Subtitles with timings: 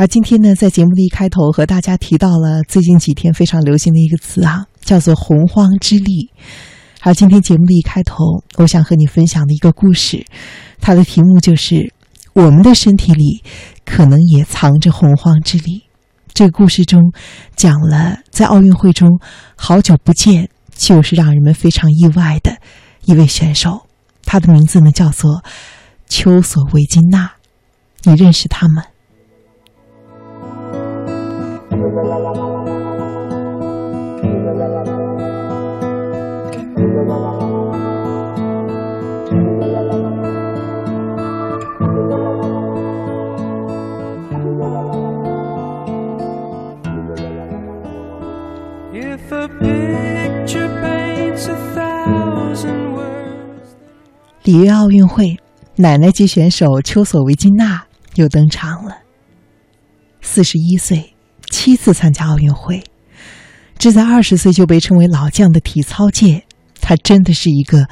[0.00, 6.30] 而今天呢，在节目的一开头和大家提到了最近几天非常流行的一个词啊，叫做“洪荒之力”。
[7.04, 10.24] 而今天节目的一开头，我想和你分享的一个故事，
[10.80, 11.92] 它的题目就是
[12.32, 13.42] “我们的身体里
[13.84, 15.82] 可能也藏着洪荒之力”。
[16.32, 17.12] 这个故事中
[17.54, 19.20] 讲了在奥运会中
[19.54, 22.56] 好久不见，就是让人们非常意外的
[23.04, 23.86] 一位选手，
[24.24, 25.44] 他的名字呢叫做
[26.08, 27.32] 丘索维金娜。
[28.04, 28.84] 你认识他吗？
[54.42, 55.36] 里约奥运会，
[55.76, 57.84] 奶奶级选手丘索维金娜
[58.16, 58.96] 又登场了。
[60.20, 61.09] 四十一岁，
[61.50, 62.82] 七次参加奥运会，
[63.76, 66.44] 这在二十岁就被称为老将的体操界，
[66.80, 67.86] 他真的是一个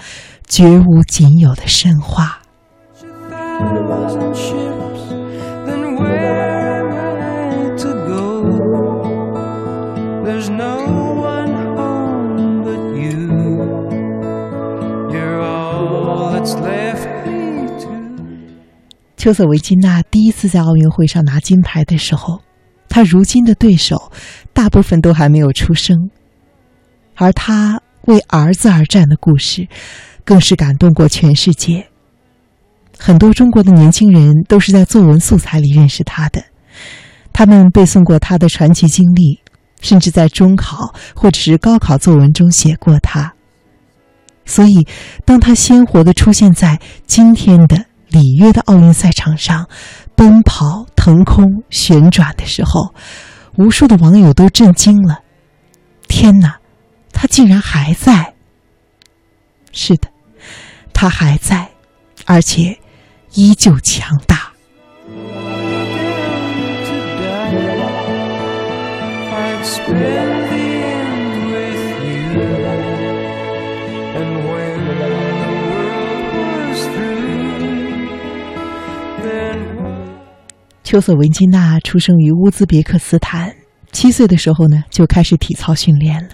[0.47, 2.41] 绝无仅有的神话。
[19.17, 22.41] 丘索维金娜第一次在奥运会上拿金牌的时候，
[22.89, 24.11] 他如今的对手
[24.53, 26.11] 大部分都还没有出生，
[27.15, 29.69] 而他为儿子而战的故事，
[30.25, 31.89] 更是感动过全世界。
[32.99, 36.43] 很多中国的年轻人都是在作文素材里认识他的，
[37.33, 39.41] 他们背诵过他的传奇经历，
[39.81, 43.35] 甚至在中考或者是高考作文中写过他。
[44.45, 44.87] 所以，
[45.25, 47.85] 当他鲜活的出现在今天的。
[48.11, 49.69] 里约的奥运赛场上，
[50.19, 52.93] 奔跑、腾空、旋转的时候，
[53.57, 55.21] 无数的网友都震惊了。
[56.09, 56.59] 天哪，
[57.13, 58.35] 他竟然还在！
[59.71, 60.09] 是的，
[60.93, 61.71] 他还在，
[62.27, 62.77] 而且
[63.35, 64.53] 依旧强大。
[80.89, 83.55] 丘索维金娜出生于乌兹别克斯坦，
[83.93, 86.31] 七岁的时候呢就开始体操训练了。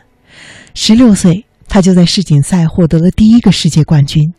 [0.74, 4.32] 十六岁，她就在世锦赛获得了第一个世界冠军。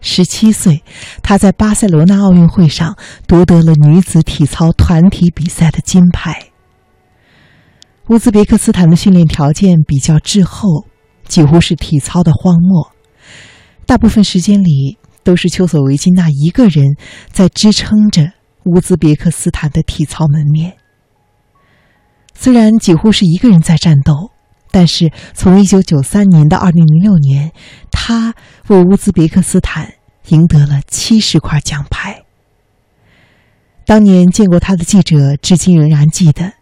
[0.00, 0.84] 十七岁，
[1.24, 6.50] 她在巴塞罗那奥运会上夺得了女子体操团体比赛的金牌。
[8.10, 10.86] 乌兹别克斯坦的训练条件比较滞后，
[11.26, 12.92] 几乎是体操的荒漠，
[13.86, 16.94] 大部分时间里都是丘索维金娜一个人
[17.32, 18.34] 在支撑着。
[18.64, 20.76] 乌兹别克斯坦的体操门面，
[22.34, 24.30] 虽然几乎是一个人在战斗，
[24.70, 27.52] 但是从一九九三年到二零零六年，
[27.90, 28.34] 他
[28.68, 29.94] 为乌兹别克斯坦
[30.28, 32.22] 赢得了七十块奖牌。
[33.84, 36.52] 当年见过他的记者至今仍然记得，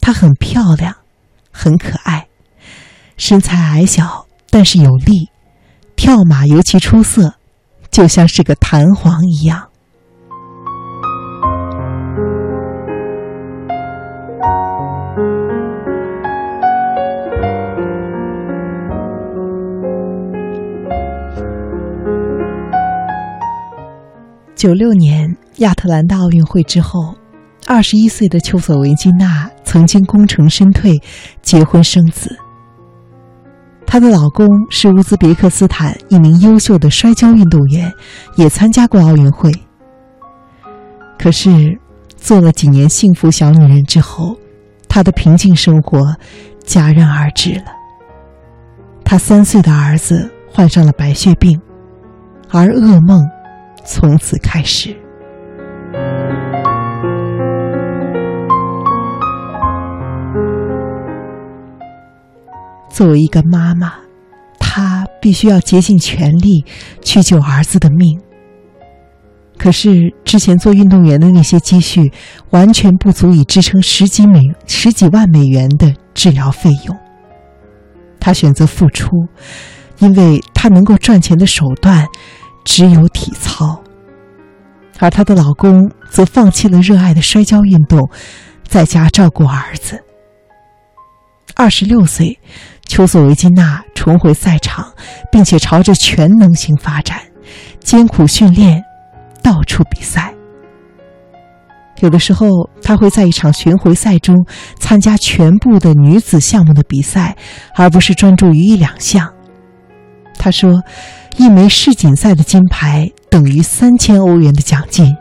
[0.00, 0.96] 她很漂亮，
[1.50, 2.28] 很可爱，
[3.16, 5.30] 身材矮小但是有力，
[5.96, 7.36] 跳马尤其出色，
[7.90, 9.71] 就像是个弹簧一样。
[24.62, 27.16] 九六年亚特兰大奥运会之后，
[27.66, 31.02] 二十一岁的丘索维金娜曾经功成身退，
[31.42, 32.38] 结婚生子。
[33.84, 37.92] 她的老公是乌兹别克斯坦一名优秀的摔跤运动员，
[38.36, 39.50] 也参加过奥运会。
[41.18, 41.76] 可是，
[42.16, 44.36] 做了几年幸福小女人之后，
[44.86, 46.14] 她的平静生活
[46.64, 47.64] 戛然而止了。
[49.04, 51.60] 她三岁的儿子患上了白血病，
[52.48, 53.20] 而噩梦。
[53.84, 54.96] 从此开始，
[62.88, 63.92] 作为一个妈妈，
[64.58, 66.64] 她必须要竭尽全力
[67.02, 68.20] 去救儿子的命。
[69.58, 72.12] 可是之前做运动员的那些积蓄，
[72.50, 76.96] 完全不足以支撑十几美十几万美元的治疗费用。
[78.18, 79.26] 她选择付出，
[79.98, 82.06] 因为她能够赚钱的手段。
[82.64, 83.81] 只有体操，
[85.02, 88.08] 而她的老公则放弃了热爱的摔跤运动，
[88.62, 90.00] 在家照顾儿子。
[91.56, 92.38] 二十六岁，
[92.86, 94.92] 丘索维金娜重回赛场，
[95.32, 97.18] 并且朝着全能型发展，
[97.80, 98.80] 艰苦训练，
[99.42, 100.32] 到处比赛。
[101.98, 102.48] 有的时候，
[102.80, 104.36] 她会在一场巡回赛中
[104.78, 107.36] 参加全部的女子项目的比赛，
[107.74, 109.32] 而不是专注于一两项。
[110.38, 110.80] 她说
[111.36, 115.16] ：“一枚世锦赛的金牌等于三千欧元的奖金，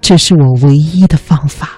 [0.00, 1.68] 这是我唯一的方法。”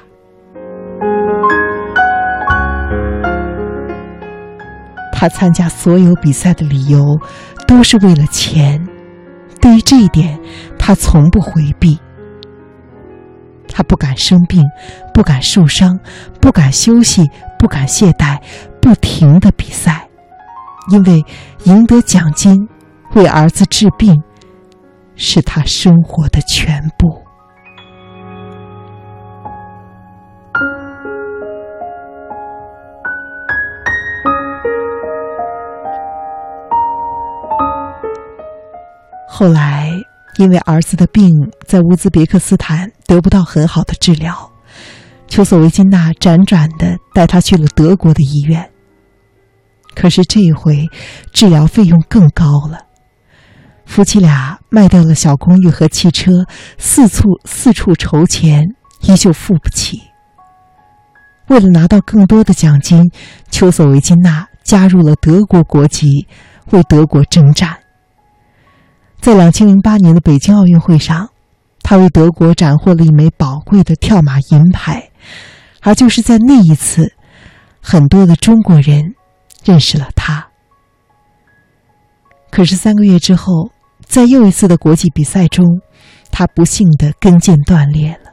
[5.13, 7.01] 他参加所有比赛的理由
[7.67, 8.87] 都是为了钱，
[9.61, 10.39] 对于这一点，
[10.79, 11.99] 他从不回避。
[13.69, 14.63] 他不敢生病，
[15.15, 15.99] 不敢受伤，
[16.41, 17.23] 不敢休息，
[17.59, 18.39] 不敢懈怠，
[18.81, 20.09] 不停的比赛，
[20.91, 21.25] 因为
[21.65, 22.69] 赢得奖金、
[23.17, 24.23] 为儿子治病，
[25.17, 27.23] 是他生活的全部。
[39.29, 39.91] 后来。
[40.39, 41.31] 因为儿子的病
[41.67, 44.53] 在乌兹别克斯坦得不到很好的治疗，
[45.29, 48.71] 丘索维金娜辗转的带他去了德国的医院。
[49.95, 50.87] 可是这一回，
[51.33, 52.81] 治疗费用更高了。
[53.87, 56.45] 夫妻俩卖掉了小公寓和汽车，
[56.77, 58.63] 四处四处筹钱，
[59.03, 60.03] 依旧付不起。
[61.47, 63.11] 为了拿到更多的奖金，
[63.51, 66.27] 丘索维金娜加入了德国国籍，
[66.73, 67.79] 为德国征战。
[69.21, 71.31] 在两千零八年的北京奥运会上，
[71.83, 75.11] 他为德国斩获了一枚宝贵的跳马银牌，
[75.81, 77.15] 而就是在那一次，
[77.81, 79.15] 很多的中国人
[79.65, 80.49] 认识了他。
[82.51, 83.71] 可是三个月之后，
[84.07, 85.65] 在又一次的国际比赛中，
[86.31, 88.33] 他不幸的跟腱断裂了，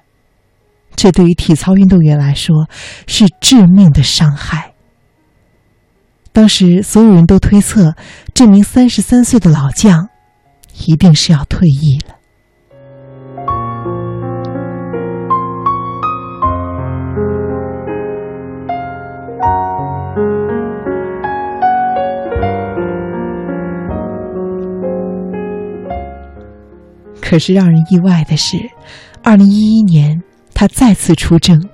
[0.96, 2.70] 这对于体操运动员来说
[3.06, 4.74] 是致命的伤害。
[6.31, 7.96] 当时所有人都推测，
[8.34, 10.10] 这名三十三岁的老将。
[10.88, 12.16] 一定是要退役了。
[27.34, 28.60] 可是让人意外的是，
[29.24, 30.22] 二零一一年
[30.54, 31.68] 他再次出征，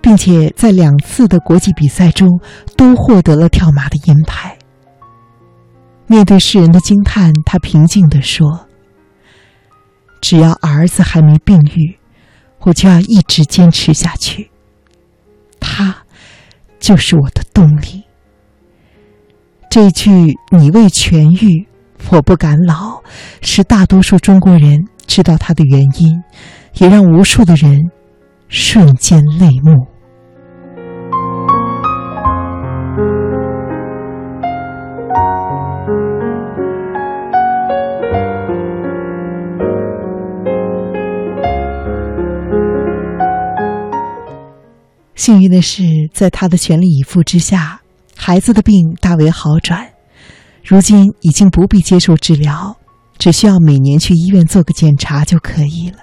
[0.00, 2.40] 并且在两次的国际比赛中
[2.78, 4.56] 都获得了跳马的银牌。
[6.06, 8.68] 面对世人的惊叹，他平静地说
[10.22, 11.98] ：“只要儿子还没病愈，
[12.60, 14.50] 我就要一直坚持下去。
[15.60, 15.94] 他
[16.80, 18.04] 就是我的动力。”
[19.68, 20.10] 这句
[20.56, 21.68] “你未痊愈，
[22.10, 23.02] 我不敢老”，
[23.42, 26.22] 是大多数中国人知道他的原因，
[26.74, 27.78] 也让无数的人
[28.48, 29.86] 瞬间泪目。
[45.14, 45.82] 幸运的是，
[46.12, 47.80] 在他的全力以赴之下，
[48.16, 49.84] 孩子的病大为好转，
[50.66, 52.76] 如今已经不必接受治疗，
[53.18, 55.98] 只需要每年去医院做个检查就可以了。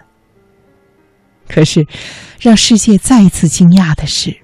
[1.50, 1.86] 可是，
[2.40, 4.38] 让世界再一次惊讶的是，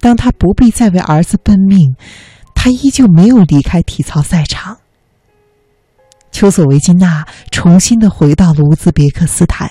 [0.00, 1.94] 当他不必再为儿子奔命，
[2.54, 4.78] 他依旧没有离开体操赛场。
[6.30, 9.70] 丘索维金娜重新的回到了乌兹别克斯坦，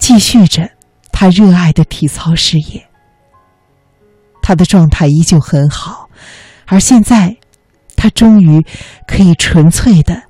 [0.00, 0.70] 继续着
[1.12, 2.88] 他热爱的体操事业。
[4.40, 6.08] 他的状态依旧很好，
[6.64, 7.36] 而现在，
[8.00, 8.64] 他终于
[9.08, 10.22] 可以纯粹的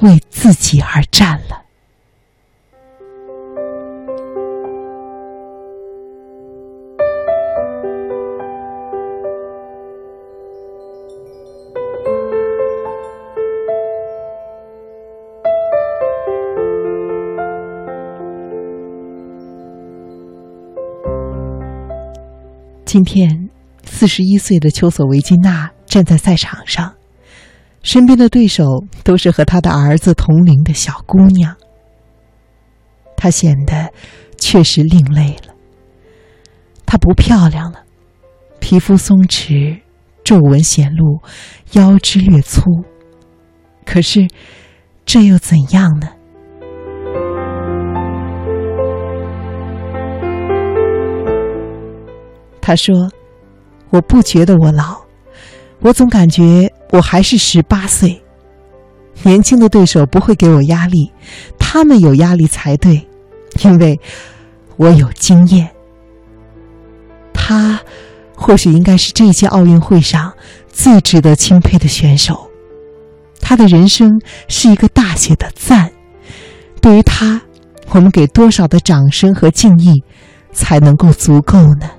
[0.00, 1.62] 为自己而战了。
[22.84, 23.48] 今天，
[23.84, 26.94] 四十一岁的丘索维金娜站在赛场上，
[27.82, 28.64] 身边的对手
[29.04, 31.54] 都是和他的儿子同龄的小姑娘。
[33.14, 33.92] 她显得
[34.38, 35.52] 确实另类了。
[36.86, 37.82] 她不漂亮了，
[38.58, 39.82] 皮肤松弛，
[40.24, 41.20] 皱纹显露，
[41.72, 42.62] 腰肢略粗。
[43.84, 44.26] 可是，
[45.04, 46.08] 这又怎样呢？
[52.62, 53.10] 他说
[53.92, 55.01] ：“我不觉得我老，
[55.82, 58.22] 我总感觉我还是十八岁。
[59.24, 61.12] 年轻的对手不会给我压力，
[61.58, 63.06] 他们有压力才对，
[63.62, 64.00] 因为
[64.76, 65.68] 我有经验。
[67.32, 67.80] 他
[68.34, 70.32] 或许应该是这届奥运会上
[70.68, 72.48] 最值得钦佩的选手。
[73.40, 75.90] 他的人生是一个大写的赞。
[76.80, 77.42] 对于他，
[77.90, 80.02] 我们给多少的掌声和敬意，
[80.52, 81.90] 才能够足够呢？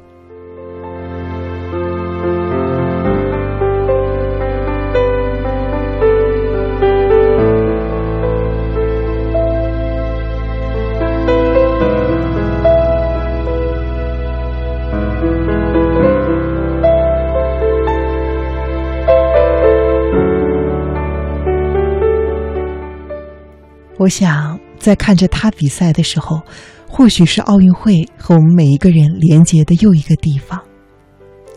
[24.03, 26.41] 我想，在看着他比赛的时候，
[26.89, 30.61] 或许是奥运会和我们每一个人连接的又一个地方。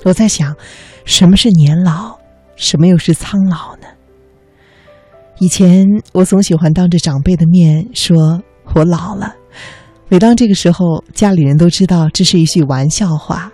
[0.04, 0.54] 我在想，
[1.04, 2.16] 什么是年老，
[2.54, 3.88] 什么又是苍老呢？
[5.40, 8.40] 以前我总喜欢当着长辈的面说
[8.74, 9.34] 我老了，
[10.08, 13.52] 每当这个时候，家里人都知道这是一句玩笑话。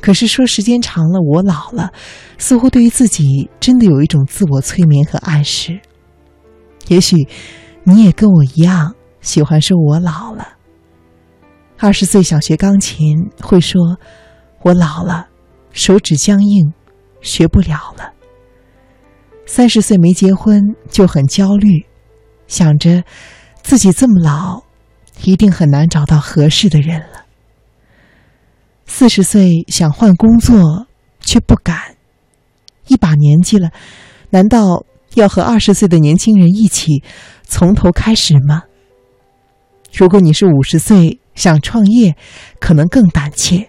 [0.00, 1.92] 可是说时间长了，我老了，
[2.38, 5.78] 似乎对于自己真的有一种自我催眠和暗示。
[6.88, 7.28] 也许。
[7.84, 10.46] 你也跟我一样喜欢说“我老了”。
[11.78, 13.98] 二十岁想学钢琴，会说
[14.62, 15.28] “我老了，
[15.72, 16.72] 手指僵硬，
[17.20, 18.12] 学不了了”。
[19.46, 21.84] 三十岁没结婚就很焦虑，
[22.46, 23.02] 想着
[23.62, 24.62] 自己这么老，
[25.24, 27.26] 一定很难找到合适的人了。
[28.86, 30.86] 四十岁想换工作，
[31.18, 31.96] 却不敢，
[32.86, 33.70] 一把年纪了，
[34.30, 37.02] 难道要和二十岁的年轻人一起？
[37.44, 38.62] 从头开始吗？
[39.92, 42.16] 如果你是五十岁想创业，
[42.58, 43.68] 可能更胆怯，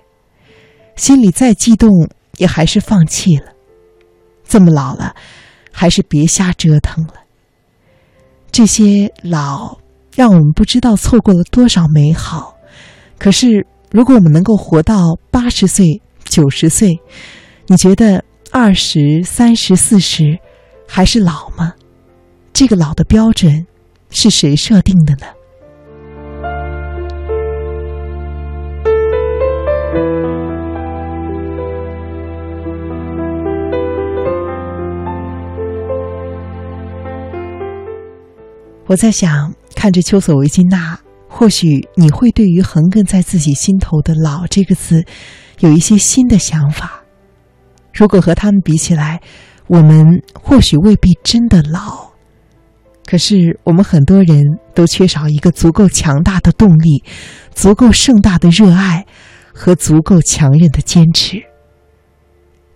[0.95, 1.89] 心里再激动
[2.37, 3.47] 也还是放弃了。
[4.47, 5.15] 这么老了，
[5.71, 7.13] 还是别瞎折腾了。
[8.51, 9.79] 这些老
[10.15, 12.55] 让我们不知道错过了多少美好。
[13.17, 16.99] 可是，如果我们能够活到八十岁、九十岁，
[17.67, 20.39] 你觉得二十三十四十
[20.95, 21.73] 还是老吗？
[22.53, 23.65] 这个老的标准。
[24.11, 25.25] 是谁设定的呢？
[38.85, 45.03] 我在想，看着丘索维金娜，或许你会对于横亘在自己心头的“老”这个字，
[45.61, 47.03] 有一些新的想法。
[47.91, 49.23] 如果和他们比起来，
[49.67, 52.11] 我们或许未必真的老。
[53.05, 54.43] 可是，我们很多人
[54.73, 57.03] 都缺少一个足够强大的动力、
[57.53, 59.05] 足够盛大的热爱
[59.53, 61.43] 和足够强韧的坚持。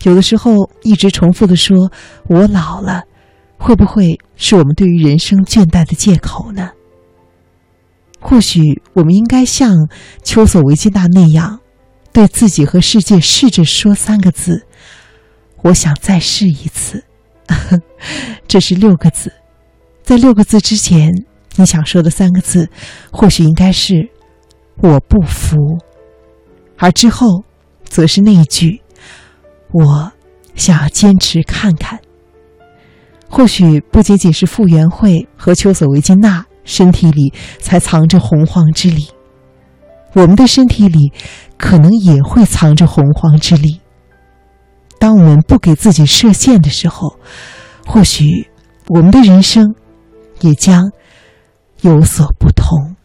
[0.04, 1.92] 有的时候，一直重复的说
[2.28, 3.04] “我老了”，
[3.58, 6.72] 会不会是我们对于人生倦怠的借口呢？
[8.20, 9.88] 或许，我们应该像
[10.24, 11.60] 丘索维金娜那样，
[12.12, 14.68] 对自己和世界试着说三个字
[15.68, 17.04] ：“我想再试一次。
[18.48, 19.32] ”这是六个字。
[20.04, 21.12] 在六个字之前，
[21.56, 22.70] 你想说的三个字，
[23.12, 24.10] 或许应该是
[24.82, 25.58] “我不服”，
[26.78, 27.44] 而之后，
[27.84, 28.82] 则是那一句
[29.74, 30.12] “我
[30.56, 32.00] 想要坚持看看”。
[33.30, 39.08] 或许不仅仅是傅园慧和丘索维金娜身体里才藏着洪荒之力，
[40.14, 41.12] 我们的身体里
[41.58, 43.82] 可能也会藏着洪荒之力。
[45.00, 47.18] 当我们不给自己设限的时候，
[47.86, 48.48] 或许
[48.88, 49.76] 我们的人生。
[50.42, 50.92] 也将
[51.82, 52.96] 有所不同。